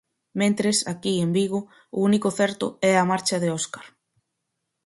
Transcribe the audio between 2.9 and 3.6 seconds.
é a marcha de